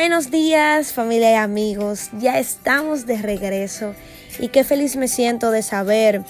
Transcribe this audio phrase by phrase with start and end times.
[0.00, 3.94] Buenos días familia y amigos, ya estamos de regreso
[4.38, 6.24] y qué feliz me siento de saber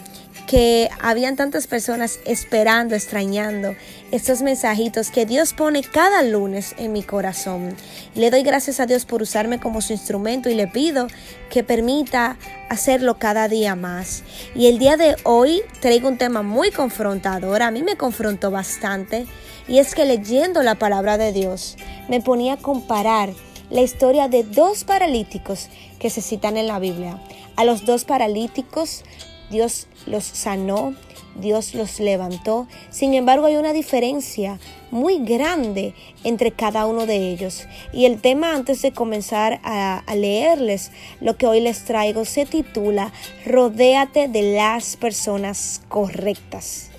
[0.49, 3.77] que habían tantas personas esperando, extrañando
[4.11, 7.77] estos mensajitos que Dios pone cada lunes en mi corazón.
[8.17, 11.07] Le doy gracias a Dios por usarme como su instrumento y le pido
[11.49, 12.39] que permita
[12.71, 14.25] hacerlo cada día más.
[14.57, 19.27] Y el día de hoy traigo un tema muy confrontador, a mí me confrontó bastante,
[19.69, 21.77] y es que leyendo la palabra de Dios
[22.09, 23.31] me ponía a comparar
[23.71, 27.23] la historia de dos paralíticos que se citan en la Biblia.
[27.57, 29.05] A los dos paralíticos
[29.51, 30.95] Dios los sanó,
[31.37, 32.67] Dios los levantó.
[32.91, 34.59] Sin embargo, hay una diferencia
[34.91, 35.95] muy grande
[36.25, 37.67] entre cada uno de ellos.
[37.93, 43.13] Y el tema, antes de comenzar a, leerles lo que hoy les traigo, se titula
[43.45, 46.90] Rodéate de las personas correctas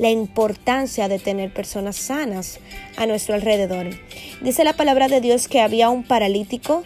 [0.00, 2.58] la importancia de tener personas sanas
[2.96, 3.90] a nuestro alrededor.
[4.40, 6.84] Dice la palabra de Dios que había un paralítico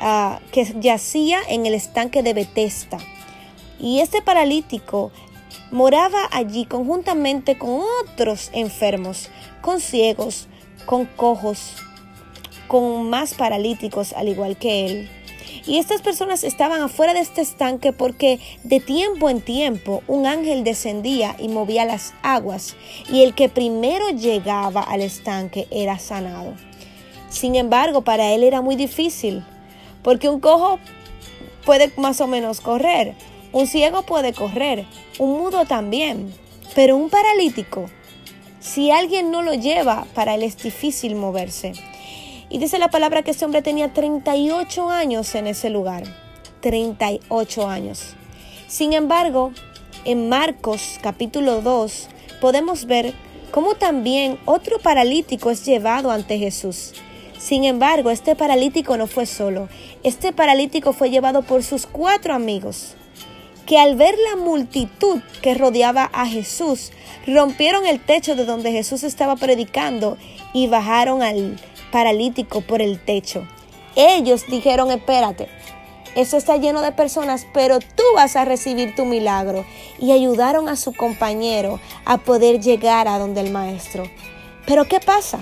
[0.00, 2.98] uh, que yacía en el estanque de Betesda.
[3.78, 5.12] Y este paralítico
[5.70, 10.48] moraba allí conjuntamente con otros enfermos, con ciegos,
[10.86, 11.76] con cojos,
[12.66, 15.10] con más paralíticos al igual que él.
[15.66, 20.62] Y estas personas estaban afuera de este estanque porque de tiempo en tiempo un ángel
[20.62, 22.76] descendía y movía las aguas
[23.10, 26.54] y el que primero llegaba al estanque era sanado.
[27.28, 29.44] Sin embargo, para él era muy difícil
[30.02, 30.78] porque un cojo
[31.64, 33.14] puede más o menos correr,
[33.52, 34.86] un ciego puede correr,
[35.18, 36.32] un mudo también,
[36.76, 37.86] pero un paralítico,
[38.60, 41.72] si alguien no lo lleva, para él es difícil moverse.
[42.48, 46.04] Y dice la palabra que ese hombre tenía 38 años en ese lugar.
[46.60, 48.14] 38 años.
[48.68, 49.52] Sin embargo,
[50.04, 52.08] en Marcos capítulo 2
[52.40, 53.14] podemos ver
[53.50, 56.92] cómo también otro paralítico es llevado ante Jesús.
[57.38, 59.68] Sin embargo, este paralítico no fue solo.
[60.02, 62.94] Este paralítico fue llevado por sus cuatro amigos,
[63.66, 66.92] que al ver la multitud que rodeaba a Jesús,
[67.26, 70.16] rompieron el techo de donde Jesús estaba predicando
[70.52, 71.58] y bajaron al
[71.96, 73.48] paralítico por el techo.
[73.94, 75.48] Ellos dijeron, espérate,
[76.14, 79.64] eso está lleno de personas, pero tú vas a recibir tu milagro.
[79.98, 84.04] Y ayudaron a su compañero a poder llegar a donde el maestro.
[84.66, 85.40] Pero ¿qué pasa?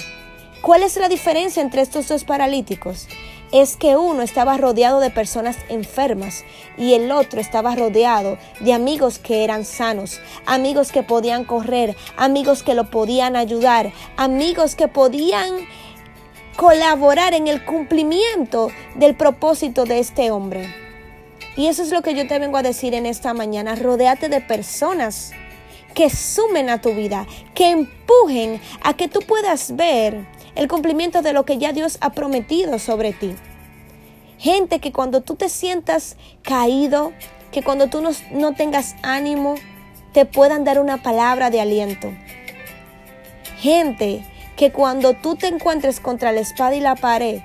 [0.62, 3.08] ¿Cuál es la diferencia entre estos dos paralíticos?
[3.50, 6.44] Es que uno estaba rodeado de personas enfermas
[6.78, 12.62] y el otro estaba rodeado de amigos que eran sanos, amigos que podían correr, amigos
[12.62, 15.66] que lo podían ayudar, amigos que podían
[16.56, 20.74] colaborar en el cumplimiento del propósito de este hombre.
[21.56, 23.76] Y eso es lo que yo te vengo a decir en esta mañana.
[23.76, 25.32] Rodéate de personas
[25.94, 30.26] que sumen a tu vida, que empujen a que tú puedas ver
[30.56, 33.34] el cumplimiento de lo que ya Dios ha prometido sobre ti.
[34.38, 37.12] Gente que cuando tú te sientas caído,
[37.52, 39.54] que cuando tú no, no tengas ánimo,
[40.12, 42.12] te puedan dar una palabra de aliento.
[43.58, 44.24] Gente
[44.56, 47.40] que cuando tú te encuentres contra la espada y la pared,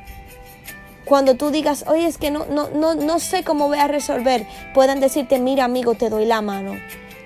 [1.06, 4.46] cuando tú digas, oye, es que no, no, no, no sé cómo voy a resolver,
[4.74, 6.76] puedan decirte, mira amigo, te doy la mano.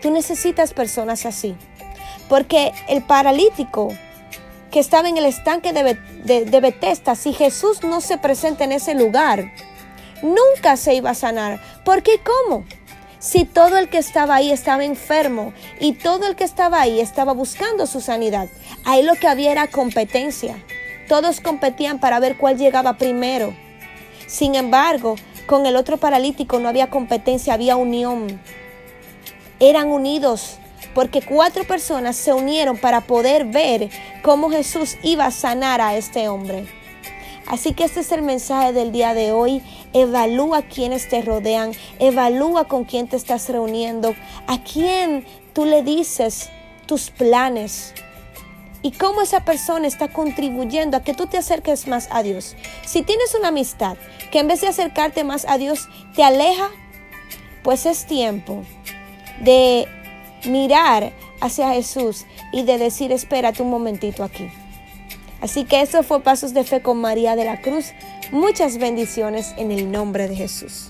[0.01, 1.55] Tú necesitas personas así.
[2.29, 3.89] Porque el paralítico
[4.71, 8.71] que estaba en el estanque de, de, de Bethesda, si Jesús no se presenta en
[8.71, 9.51] ese lugar,
[10.21, 11.59] nunca se iba a sanar.
[11.83, 12.21] ¿Por qué?
[12.23, 12.65] ¿Cómo?
[13.23, 17.31] Si todo el que estaba ahí estaba enfermo y todo el que estaba ahí estaba
[17.31, 18.49] buscando su sanidad?
[18.83, 20.61] Ahí lo que había era competencia.
[21.07, 23.55] Todos competían para ver cuál llegaba primero.
[24.27, 28.41] Sin embargo, con el otro paralítico no había competencia, había unión.
[29.61, 30.57] Eran unidos
[30.93, 33.89] porque cuatro personas se unieron para poder ver
[34.21, 36.82] cómo Jesús iba a sanar a este hombre.
[37.47, 39.61] Así que este es el mensaje del día de hoy.
[39.93, 44.15] Evalúa quienes te rodean, evalúa con quién te estás reuniendo,
[44.47, 46.49] a quién tú le dices
[46.85, 47.93] tus planes
[48.81, 52.55] y cómo esa persona está contribuyendo a que tú te acerques más a Dios.
[52.85, 53.97] Si tienes una amistad
[54.31, 56.69] que en vez de acercarte más a Dios te aleja,
[57.63, 58.63] pues es tiempo
[59.41, 59.87] de
[60.45, 64.49] mirar hacia Jesús y de decir, espérate un momentito aquí.
[65.43, 67.91] Así que eso fue Pasos de Fe con María de la Cruz.
[68.31, 70.87] Muchas bendiciones en el nombre de Jesús.